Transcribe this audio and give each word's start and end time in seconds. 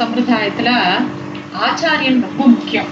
சம்பிரதாயத்துல 0.00 0.70
ஆச்சாரியன் 1.66 2.22
ரொம்ப 2.26 2.42
முக்கியம். 2.46 2.90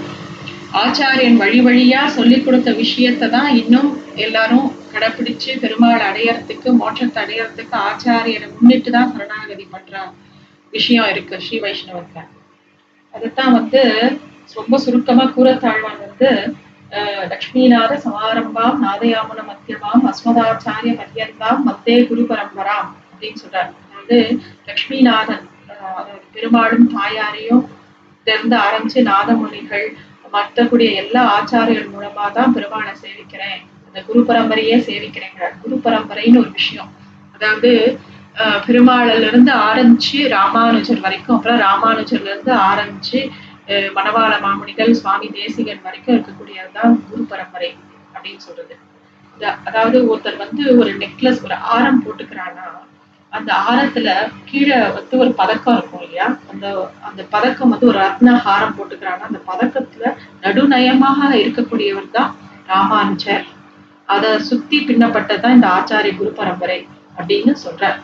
ஆச்சாரியன் 0.81 1.37
வழி 1.41 1.59
வழியா 1.65 2.01
சொல்லி 2.17 2.37
கொடுத்த 2.41 2.69
விஷயத்தை 2.73 3.27
தான் 3.29 3.49
இன்னும் 3.61 3.89
எல்லாரும் 4.25 4.67
கடைப்பிடிச்சு 4.93 5.51
பெருமாள் 5.59 6.05
அடையறதுக்கு 6.09 6.69
மோட்சத்தை 6.81 7.19
அடையறதுக்கு 7.23 7.75
ஆச்சாரியனை 7.89 8.47
முன்னிட்டு 8.55 8.91
தான் 8.91 9.11
சரணாகதி 9.13 9.65
பண்ற 9.71 9.95
விஷயம் 10.73 11.09
இருக்கு 11.13 11.41
ஸ்ரீ 11.45 11.57
வைஷ்ணவத்துல 11.59 12.23
அதுதான் 13.13 13.53
வந்து 13.53 13.81
ரொம்ப 14.55 14.77
சுருக்கமா 14.77 15.25
கூறத்தாழ்வான் 15.35 16.01
வந்து 16.05 16.29
லக்ஷ்மிநாத 17.33 17.93
சமாரம்பாம் 18.05 18.79
நாதயாமுன 18.85 19.43
மத்தியமாம் 19.49 20.03
அஸ்மதாச்சாரிய 20.09 20.93
பர்யந்தாம் 21.01 21.61
மத்தே 21.67 21.95
குரு 22.07 22.23
பரம்பராம் 22.31 22.89
அப்படின்னு 23.11 23.41
சொல்றாரு. 23.43 23.71
அதாவது 23.89 24.17
லக்ஷ்மிநாதன் 24.69 25.43
பெரும்பாலும் 26.35 26.87
தாயாரையும் 26.93 27.63
இருந்து 28.27 28.55
ஆரம்பிச்சு 28.59 29.01
நாதமுனிகள் 29.07 29.85
மற்றக்கூடிய 30.33 30.89
எல்லா 31.01 31.21
ஆச்சாரியர்கள் 31.35 31.93
மூலமா 31.93 32.25
தான் 32.31 32.53
பெருமாளை 32.55 32.93
சேவிக்கிறேன். 33.01 33.57
அந்த 33.87 33.99
குரு 34.01 34.19
பரம்பரையே 34.27 34.75
சேவிக்கிறேங்கிறார். 34.85 35.55
குரு 35.61 35.77
பரம்பரைன்னு 35.85 36.41
ஒரு 36.43 36.51
விஷயம். 36.53 36.91
அதாவது 37.35 37.71
அஹ், 38.35 38.59
பெருமாள்ல 38.65 39.15
இருந்து 39.23 39.51
ஆரம்பிச்சு 39.65 40.19
ராமானுஜர் 40.31 41.01
வரைக்கும் 41.01 41.35
அப்புறம் 41.35 41.59
ராமானுஜர்ல 41.61 42.29
இருந்து 42.29 42.53
ஆரம்பிச்சு 42.67 43.19
மணவாள 43.95 44.33
மாமுனிகள் 44.41 44.91
சுவாமி 44.93 45.27
தேசிகன் 45.35 45.83
வரைக்கும் 45.83 46.15
இருக்கக்கூடியதுதான் 46.15 46.93
குரு 47.07 47.23
பரம்பரை 47.25 47.69
அப்படின்னு 48.15 48.41
சொல்றது. 48.41 48.75
அதாவது 49.65 49.97
ஒருத்தர் 50.07 50.37
வந்து 50.37 50.63
ஒரு 50.77 50.91
நெக்லஸ் 50.97 51.43
ஒரு 51.43 51.55
ஆரம் 51.73 52.01
போட்டுக்கிறான்னா 52.03 52.65
அந்த 53.31 53.53
ஆரத்துல 53.71 54.09
கீழே 54.45 54.77
வந்து 54.77 55.17
ஒரு 55.17 55.31
பதக்கம் 55.31 55.77
இருக்கும் 55.77 56.01
இல்லையா? 56.01 56.37
அந்த 56.51 56.89
அந்த 57.01 57.23
பதக்கம் 57.29 57.69
வந்து 57.69 57.87
ஒரு 57.87 57.99
ரத்ன 57.99 58.35
ஹாரம் 58.45 58.75
போட்டுக்கிறான்னா 58.77 59.27
அந்த 59.29 59.39
பதக்கத்துல 59.51 60.13
நடுநயமாக 60.41 61.29
இருக்கக்கூடியவர் 61.43 62.09
தான் 62.11 62.35
ராமானுஜர். 62.67 63.45
அதை 64.05 64.39
சுத்தி 64.39 64.79
பின்னப்பட்டதான் 64.79 65.55
இந்த 65.57 65.67
ஆச்சாரிய 65.67 66.17
குரு 66.17 66.31
பரம்பரை 66.31 66.87
அப்படின்னு 67.17 67.53
சொல்றார். 67.65 67.99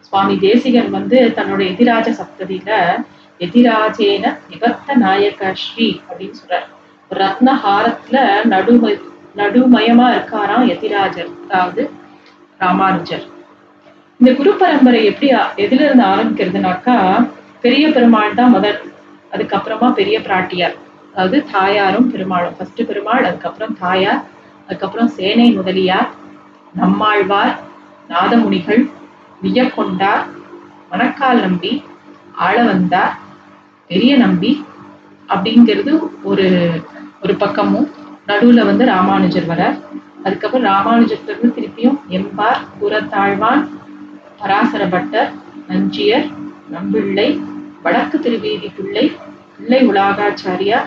சுவாமி 0.00 0.38
தேசிகன் 0.38 0.90
வந்து 0.90 1.32
தன்னோட 1.36 1.60
எதிராஜ 1.72 2.06
சப்ததியில 2.20 2.70
எதிராஜேன 3.40 4.38
நிபத்த 4.50 4.94
நாயக 4.94 5.52
ஸ்ரீ 5.54 6.00
அப்படின்னு 6.08 6.36
சொல்றார். 6.40 6.66
ஒரு 7.10 7.20
ரத்ன 7.24 7.54
ஹாரத்துல 7.66 8.16
நடும 8.54 8.98
நடுமயமா 9.36 10.08
இருக்காராம் 10.16 10.66
எதிராஜர் 10.68 11.30
அதாவது 11.44 11.90
ராமானுஜர். 12.58 13.24
இந்த 14.20 14.30
குரு 14.38 14.50
பரம்பரை 14.60 14.98
எப்படி 15.10 15.28
எதுல 15.64 15.84
இருந்து 15.86 16.04
ஆரம்பிக்கிறதுனாக்கா 16.12 16.96
பெரிய 17.64 17.84
பெருமாள் 17.88 18.36
தான் 18.40 18.52
முதல். 18.56 18.78
அதுக்கப்புறமா 19.32 19.88
பெரிய 19.92 20.16
பிராட்டியார். 20.26 20.76
அதாவது 21.12 21.38
தாயாரும் 21.52 22.06
பெருமாளும். 22.12 22.54
ஃபர்ஸ்ட் 22.56 22.82
பெருமாள் 22.90 23.26
அதுக்கப்புறம் 23.28 23.74
தாயார் 23.82 24.22
அதுக்கப்புறம் 24.68 25.10
சேனை 25.16 25.48
முதலியார் 25.58 26.08
நம்மாழ்வார் 26.80 27.54
நாதமுனிகள் 28.12 28.82
வியக்கொண்டார் 29.42 30.24
மணக்கால் 30.90 31.42
நம்பி 31.46 31.72
ஆளவந்தார் 32.46 33.14
பெரிய 33.90 34.12
நம்பி 34.24 34.52
அப்படிங்கிறது 35.28 35.92
ஒரு 36.30 36.46
ஒரு 37.22 37.34
பக்கமும். 37.44 37.88
நடுவில் 38.26 38.68
வந்து 38.70 38.84
ராமானுஜர் 38.94 39.50
வரார். 39.52 39.78
அதுக்கப்புறம் 40.26 40.68
ராமானுஜர் 40.72 41.26
திருப்பியும் 41.56 41.98
எம்பார் 42.18 42.60
புறத்தாழ்வான் 42.80 43.62
பராசர 44.44 44.86
பட்டர் 44.86 45.32
நஞ்சியர் 45.68 46.26
நம்பிள்ளை 46.72 47.40
வடக்கு 47.82 48.20
திருவீதி 48.20 48.72
பிள்ளை 48.76 49.12
பிள்ளை 49.58 49.88
உலகாச்சாரியார் 49.88 50.86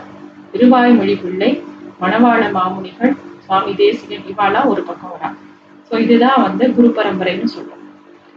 திருவாய்மொழி 0.53 1.21
பிள்ளை 1.21 1.63
மணவாள 2.01 2.51
மாமுனிகள் 2.51 3.17
சுவாமி 3.39 3.75
தேசிகன் 3.75 4.21
இவாலாம் 4.21 4.65
ஒரு 4.65 4.83
பக்கம் 4.83 5.11
வரா. 5.11 5.35
ஸோ 5.91 5.99
இதுதான் 5.99 6.41
வந்து 6.41 6.75
குரு 6.75 6.93
பரம்பரைன்னு 6.95 7.47
சொல்றோம். 7.57 7.83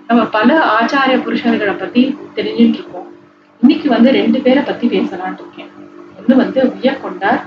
நம்ம 0.06 0.24
பல 0.24 0.76
ஆச்சாரிய 0.80 1.20
புருஷர்களை 1.20 1.78
பத்தி 1.78 2.18
தெரிஞ்சுட்டு 2.36 2.74
இருக்கோம். 2.74 3.06
இன்னைக்கு 3.60 3.88
வந்து 3.88 4.10
ரெண்டு 4.10 4.40
பேரை 4.40 4.62
பத்தி 4.62 4.86
பேசலாம்னு 4.86 5.34
இருக்கேன். 5.34 5.70
ஒன்று 6.18 6.36
வந்து 6.36 6.62
வியக்கொண்டார் 6.62 7.40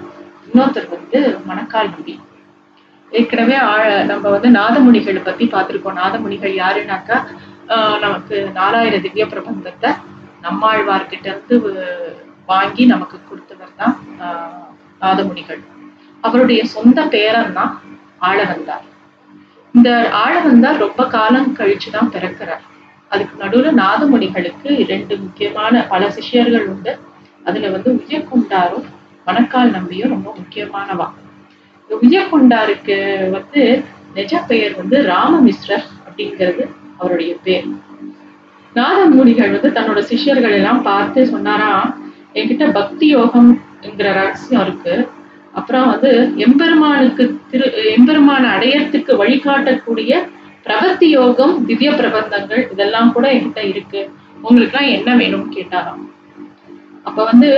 இன்னொருத்தர் 0.51 0.89
வந்து 0.89 1.37
மணக்கால் 1.45 1.89
முடி 1.97 2.19
ஏற்கனவே 3.09 3.55
ஆ- 3.55 4.01
நம்ம 4.01 4.29
வந்து 4.29 4.49
நாதமுனிகளை 4.49 5.23
பத்தி 5.23 5.45
பார்த்திருக்கோம். 5.45 5.97
நாதமுனிகள் 6.03 6.61
யாருனாக்கா 6.63 7.23
நமக்கு 7.99 8.51
நாலாயிர 8.55 9.01
திவ்ய 9.01 9.25
பிரபந்தத்தை 9.25 9.89
நம்மாழ்வார்கிட்ட 10.41 11.25
இருந்து 11.25 11.55
வாங்கி 12.45 12.85
நமக்கு 12.85 13.19
கொடுத்தவர் 13.29 13.75
தான் 13.75 13.95
ஆஹ் 14.21 14.71
நாதமுனிகள். 15.01 15.61
அவருடைய 16.21 16.65
சொந்த 16.65 17.05
பேரன் 17.05 17.53
தான் 17.53 17.71
ஆளவந்தார் 18.19 18.85
இந்த 19.75 20.11
ஆளவந்தார் 20.13 20.77
ரொம்ப 20.77 21.07
காலம் 21.07 21.55
கழிச்சு 21.55 21.89
தான் 21.91 22.11
பிறக்கிறார். 22.11 22.63
அதுக்கு 23.11 23.35
நடுவுல 23.43 23.71
நாதமுனிகளுக்கு 23.71 24.69
ரெண்டு 24.87 25.17
முக்கியமான 25.17 25.83
பல 25.83 26.09
சிஷ்யர்கள் 26.09 26.67
உண்டு. 26.67 26.99
அதுல 27.45 27.69
வந்து 27.69 27.89
உய்யக்கொண்டாரும் 27.99 28.85
மணக்கால் 29.27 29.71
நம்பியும் 29.71 30.09
ரொம்ப 30.09 30.35
முக்கியமானவா. 30.37 31.07
இந்த 31.89 31.95
வந்து 33.31 33.61
நிஜ 34.13 34.39
பெயர் 34.47 34.73
வந்து 34.75 34.97
ராமமிஸ்ரர் 35.01 35.85
அப்படிங்கிறது 36.05 36.63
அவருடைய 37.03 37.35
பேர். 37.43 37.67
நாதமுனிகள் 38.75 39.51
வந்து 39.51 39.69
தன்னோட 39.69 39.99
சிஷ்யர்கள் 40.03 40.51
எல்லாம் 40.51 40.81
பார்த்து 40.81 41.27
சொன்னாராம் 41.27 41.89
என்கிட்ட 42.35 42.71
பக்தி 42.71 43.15
யோகம்ங்கிற 43.15 44.07
ரகசியம் 44.13 44.61
இருக்கு. 44.61 44.93
அப்புறம் 45.53 45.87
வந்து 45.87 46.11
எம்பெருமானுக்கு 46.37 47.23
திரு 47.51 47.65
எம்பெருமான 47.95 48.43
அடையறதுக்கு 48.55 49.11
வழிகாட்டக்கூடிய 49.17 50.13
பிரபத்தி 50.65 51.05
யோகம் 51.11 51.65
திவ்ய 51.65 51.91
பிரபந்தங்கள் 51.91 52.69
இதெல்லாம் 52.71 53.11
கூட 53.11 53.27
என்கிட்ட 53.33 53.61
இருக்கு. 53.67 54.01
உங்களுக்குலாம் 54.43 54.89
என்ன 54.89 55.15
வேணும்னு 55.15 55.55
கேட்டாராம். 55.55 56.01
அப்ப 57.03 57.23
வந்து 57.23 57.49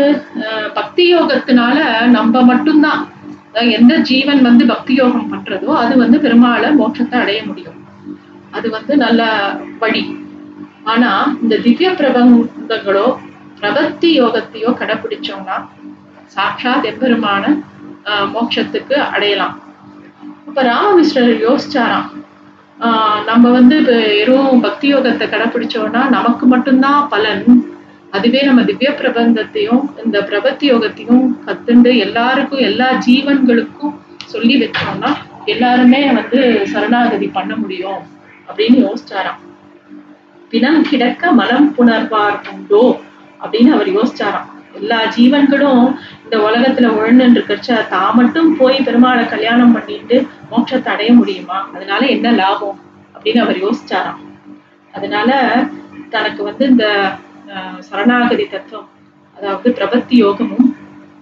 அஹ், 0.44 0.70
பக்தி 0.74 1.16
யோகத்தினால 1.16 1.78
நம்ம 2.10 2.42
மட்டும்தான். 2.44 3.02
எந்த 3.72 3.96
ஜீவன் 4.02 4.42
வந்து 4.42 4.66
பக்தி 4.66 4.94
யோகம் 4.94 5.32
பண்றதோ 5.32 5.70
அது 5.76 5.98
வந்து 5.98 6.18
பெருமாளை 6.18 6.70
மோட்சத்தை 6.80 7.18
அடைய 7.20 7.42
முடியும். 7.46 7.75
அது 8.56 8.68
வந்து 8.76 8.94
நல்ல 8.98 9.22
வழி. 9.80 10.04
ஆனா 10.86 11.12
இந்த 11.42 11.56
திவ்ய 11.64 11.90
பிரபந்தங்களோ 12.00 13.06
பிரபத்தி 13.60 14.10
யோகத்தையோ 14.20 14.70
கடைபிடிச்சோம்னா 14.80 15.58
சாட்சாத் 16.36 16.90
எப்பெருமான 16.92 17.44
ஆஹ், 18.06 18.28
மோட்சத்துக்கு 18.34 18.96
அடையலாம். 19.14 19.56
அப்ப 20.48 20.64
ராமகிருஷ்ணர் 20.68 21.32
யோசிச்சாராம் 21.46 22.10
ஆஹ், 22.80 23.20
நம்ம 23.28 23.46
வந்து 23.52 23.76
வெறும் 23.88 24.62
பக்தி 24.64 24.88
யோகத்தை 24.92 25.26
கடைபிடிச்சோம்னா 25.28 26.02
நமக்கு 26.10 26.46
மட்டும்தான் 26.48 27.08
பலன். 27.10 27.46
அதுவே 28.14 28.42
நம்ம 28.44 28.62
திவ்ய 28.64 28.90
பிரபந்தத்தையும் 29.00 29.84
இந்த 30.04 30.18
பிரபத்தி 30.30 30.66
யோகத்தையும் 30.70 31.24
கத்துண்டு 31.46 31.92
எல்லாருக்கும் 32.06 32.66
எல்லா 32.68 32.88
ஜீவன்களுக்கும் 33.06 33.96
சொல்லி 34.28 34.56
வச்சோம்னா 34.62 35.10
எல்லாருமே 35.48 36.00
வந்து 36.14 36.40
சரணாகதி 36.72 37.28
பண்ண 37.34 37.54
முடியும். 37.56 38.00
அப்படின்னு 38.48 38.94
யோசிச்சாராம். 38.94 39.54
பிணம் 40.50 40.84
கிடக்க 40.84 41.32
மலம் 41.32 41.74
புணர்வார் 41.78 42.50
உண்டோ? 42.54 43.00
அப்படின்னு 43.42 43.70
அவர் 43.70 43.90
யோசிச்சாராம். 43.90 44.54
எல்லா 44.74 45.04
ஜீவன்களும் 45.04 45.96
இந்த 46.24 46.38
உலகத்துல 46.38 46.88
உழன்னு 46.94 47.36
இருக்கிறச்ச 47.36 47.88
தான் 47.88 48.16
மட்டும் 48.16 48.58
போய் 48.58 48.78
பெருமாளை 48.78 49.30
கல்யாணம் 49.30 49.72
பண்ணிட்டு 49.72 50.28
மோட்சத்தை 50.52 50.88
அடைய 50.88 51.14
முடியுமா? 51.14 51.70
அதனால 51.74 52.06
என்ன 52.06 52.32
லாபம்? 52.32 52.80
அப்படின்னு 53.14 53.38
அவர் 53.38 53.58
யோசிச்சாராம். 53.58 54.18
அதனால 54.94 55.62
தனக்கு 56.10 56.44
வந்து 56.44 56.68
இந்த 56.68 57.16
சரணாகதி 57.80 58.48
தத்துவம் 58.48 58.90
அதாவது 59.38 59.70
பிரபத்தி 59.70 60.04
யோகமும் 60.08 60.76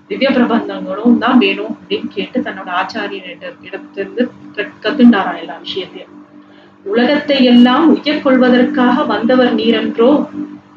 திவ்ய 0.08 0.30
பிரபந்தங்களும் 0.30 1.18
தான் 1.18 1.38
வேணும் 1.38 1.78
அப்படின்னு 1.88 2.08
கேட்டு 2.08 2.40
தன்னோட 2.40 2.70
ஆச்சாரியனிட 2.70 3.56
இடத்திலிருந்து 3.62 4.32
கத்- 4.56 4.72
கத்துண்டாராம் 4.84 5.40
எல்லா 5.40 5.56
விஷயத்தையும். 5.58 6.13
உலகத்தை 6.84 7.44
எல்லாம் 7.44 7.96
உய்யக் 7.96 8.22
கொள்வதற்காக 8.22 9.04
வந்தவர் 9.04 9.56
நீரென்றோ? 9.56 10.28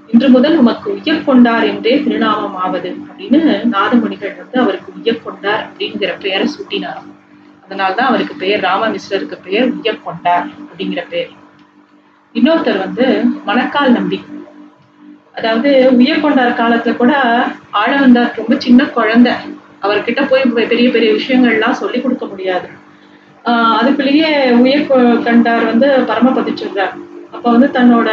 இன்று 0.07 0.29
முதல் 0.29 0.57
உமக்கு 0.57 0.93
உய்யக் 0.93 1.25
கொண்டார் 1.25 1.65
என்றே 1.65 2.03
திருநாமம் 2.03 2.55
ஆவது 2.55 2.97
அப்படின்னு 3.07 3.41
நாதமுனிகள் 3.73 4.37
வந்து 4.37 4.61
அவருக்கு 4.61 4.93
உய்யக் 4.93 5.25
கொண்டார் 5.25 5.67
அப்படிங்கிற 5.67 6.21
பெயரை 6.21 6.47
சூட்டினாராம் 6.47 7.15
அதனால்தான் 7.65 8.07
அவருக்கு 8.07 8.35
பெயர் 8.35 8.61
ராமமிஸ்ரருக்கு 8.61 9.39
பெயர் 9.45 9.73
உய்யக் 9.75 10.05
கொண்டார் 10.05 10.47
அப்படிங்கிற 10.47 11.05
பெயர். 11.11 11.29
இன்னொருத்தர் 12.35 12.79
வந்து 12.79 13.25
மணக்கால் 13.45 13.93
நம்பி. 13.93 14.25
அதாவது 15.35 15.91
உயர்கொண்டார் 15.93 16.59
காலத்துல 16.61 16.97
கூட 16.97 17.47
ஆழவந்தார் 17.73 18.37
ரொம்ப 18.37 18.55
சின்ன 18.59 18.85
குழந்தை. 18.85 19.33
அவர்கிட்ட 19.83 20.27
போய் 20.29 20.43
பெரிய 20.43 20.91
பெரிய 20.91 21.13
விஷயங்கள்லாம் 21.13 21.71
சொல்லி 21.71 22.01
கொடுக்க 22.01 22.27
முடியாது. 22.27 22.69
அதுக்குள்ளேயே 23.51 24.51
உயர் 24.53 25.23
கண்டார் 25.23 25.65
வந்து 25.65 25.87
பரமபதிச்சிடுறார். 25.87 26.95
அப்ப 27.33 27.51
வந்து 27.51 27.67
தன்னோட 27.67 28.11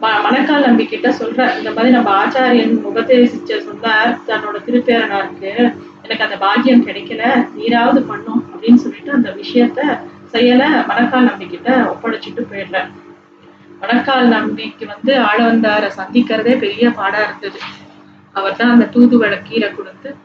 ம- 0.00 0.22
மணக்கால் 0.22 0.64
நம்பி 0.64 0.86
கிட்ட 0.86 1.14
இந்த 1.58 1.70
மாதிரி 1.70 1.92
நம்ம 1.92 2.26
ஆச்சாரியன் 2.26 2.78
உபதேசிச்ச 2.92 3.58
சொன்னார் 3.58 4.18
தன்னோட 4.26 4.54
திருப்பேரனாருக்கு 4.66 5.72
எனக்கு 6.02 6.24
அந்த 6.24 6.36
பாக்கியம் 6.36 6.86
கிடைக்கல 6.86 7.46
நீராவது 7.54 8.02
பண்ணும் 8.02 8.44
அப்படின்னு 8.50 8.74
சொல்லிட்டு 8.74 9.12
அந்த 9.12 9.30
விஷயத்த 9.30 9.98
செயல 10.32 10.86
மணக்கால் 10.86 11.24
நம்பி 11.24 11.46
கிட்ட 11.46 11.70
ஒப்படைச்சிட்டு 11.70 12.46
போயிடுறார். 12.52 12.90
மணக்கால் 13.80 14.28
நம்பிக்கு 14.28 14.86
வந்து 14.86 15.20
ஆளவந்தார 15.20 15.90
சந்திக்கிறதே 15.96 16.58
பெரிய 16.58 16.90
பாடா 16.90 17.18
இருந்தது. 17.22 17.58
அவர் 18.32 18.56
தான் 18.56 18.70
அந்த 18.70 18.84
தூதுவளை 18.84 19.42
கீழே 19.42 19.70
கொடுத்து 19.70 20.16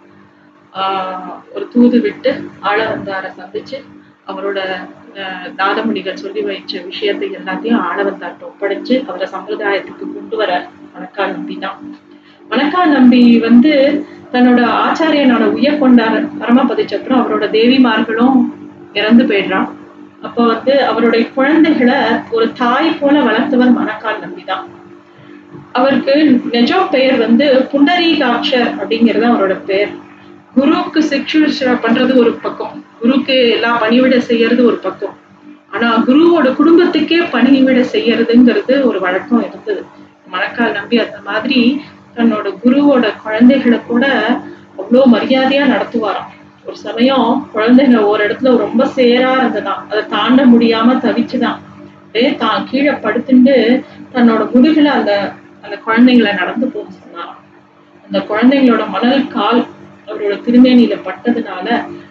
ஆஹ் 0.73 1.33
ஒரு 1.55 1.67
தூது 1.73 2.01
விட்டு 2.01 2.49
ஆளவந்தார 2.63 3.31
சந்திச்சு 3.37 3.85
அவரோட 4.27 4.59
ஆஹ் 5.15 5.55
நாதமுனிகள் 5.57 6.13
சொல்லி 6.13 6.41
வைச்ச 6.41 6.85
விஷயத்தை 6.85 7.29
எல்லாத்தையும் 7.29 7.81
ஆளவந்தார்ட்ட 7.81 8.43
ஒப்படைச்சு 8.43 9.05
அவரை 9.07 9.27
சம்பிரதாயத்துக்கு 9.31 10.13
கொண்டு 10.13 10.37
வர 10.37 10.69
மணக்கால் 10.93 11.31
நம்பி 11.31 11.55
தான். 11.55 11.77
மணக்கா 12.51 12.85
நம்பி 12.85 13.39
வந்து 13.39 13.71
தன்னோட 14.33 14.61
ஆச்சாரியனோட 14.85 15.43
உயர் 15.51 15.81
கொண்டார 15.81 16.27
பரமபதிச்ச 16.39 16.93
அப்புறம் 16.93 17.21
அவரோட 17.21 17.45
தேவிமார்களும் 17.49 18.37
இறந்து 18.93 19.23
போயிடுறான். 19.23 19.67
அப்போ 20.21 20.43
வந்து 20.43 20.83
அவருடைய 20.83 21.29
குழந்தைகளை 21.29 21.97
ஒரு 22.31 22.51
தாய் 22.53 22.97
போல 22.99 23.21
வளர்த்தவர் 23.21 23.71
மணக்கால் 23.71 24.19
நம்பி 24.19 24.43
தான். 24.43 24.67
அவருக்கு 25.71 26.13
நெஜம் 26.51 26.89
பெயர் 26.89 27.17
வந்து 27.17 27.67
புண்டரீகாட்சர் 27.71 28.69
அப்படிங்கிறது 28.79 29.25
அவரோட 29.25 29.55
பெயர். 29.65 29.91
குருவுக்கு 30.55 30.99
சிக்ஷுஷா 31.01 31.73
பண்றது 31.83 32.15
ஒரு 32.15 32.33
பக்கம். 32.33 32.83
குருக்கு 33.01 33.49
எல்லா 33.49 33.81
பணிவிட 33.81 34.17
செய்யறது 34.17 34.65
ஒரு 34.65 34.75
பக்கம். 34.75 35.15
ஆனா 35.69 36.03
குருவோட 36.07 36.47
குடும்பத்துக்கே 36.55 37.19
பணிவிட 37.31 37.79
செய்யறதுங்கிறது 37.93 38.83
ஒரு 38.83 38.99
வழக்கம் 38.99 39.45
இருந்தது. 39.47 39.85
மணக்கால் 40.27 40.71
நம்பி 40.71 40.99
அந்த 40.99 41.17
மாதிரி 41.25 41.81
தன்னோட 42.15 42.47
குருவோட 42.63 43.05
குழந்தைகளை 43.23 43.79
கூட 43.85 44.05
அவ்வளோ 44.77 45.03
மரியாதையா 45.13 45.63
நடத்துவாராம். 45.73 46.31
ஒரு 46.65 46.77
சமயம் 46.77 47.49
குழந்தைங்க 47.53 48.05
ஒரு 48.05 48.27
இடத்துல 48.27 48.57
ரொம்ப 48.57 48.85
சேரா 48.87 49.31
இருந்ததான் 49.37 49.81
அதை 49.89 50.05
தாண்ட 50.05 50.45
முடியாம 50.45 50.95
தவிச்சுதான் 50.95 51.57
அப்படியே 52.01 52.35
தான் 52.35 52.67
கீழே 52.71 52.91
படுத்துட்டு 52.91 53.55
தன்னோட 54.13 54.41
முதுகுல 54.53 54.85
அந்த 54.85 55.33
அந்த 55.61 55.75
குழந்தைங்களை 55.85 56.33
நடந்து 56.33 56.67
போக 56.67 56.85
சொன்னாராம். 56.91 57.39
அந்த 58.05 58.19
குழந்தைங்களோட 58.29 58.89
மணல் 58.89 59.27
கால் 59.27 59.67
அவரோட 60.07 60.35
திருமேனியில 60.45 60.95
பட்டதுனால 61.07 61.67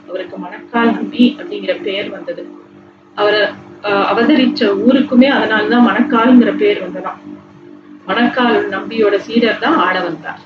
அவருக்கு 0.08 0.36
மணக்கால் 0.38 0.92
நம்பி 0.92 1.36
அப்படிங்கிற 1.38 1.82
பெயர் 1.82 2.10
வந்தது. 2.10 2.44
அவரை 3.14 3.40
அவதரிச்ச 4.12 4.68
ஊருக்குமே 4.86 5.28
அதனாலதான் 5.36 5.86
மணக்கால்ங்கிற 5.88 6.52
பேர் 6.58 6.84
வந்ததாம். 6.86 7.20
மணக்கால் 8.06 8.58
நம்பியோட 8.68 9.16
சீடர் 9.16 9.58
தான் 9.58 9.78
ஆளவந்தார் 9.86 10.42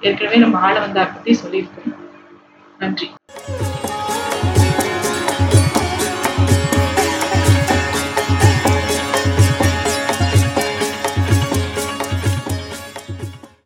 ஏற்கனவே 0.00 0.36
நம்ம 0.36 0.58
ஆளவந்தார் 0.68 1.14
பத்தி 1.14 1.32
சொல்லியிருக்கோம். 1.42 1.92
நன்றி. 2.78 3.06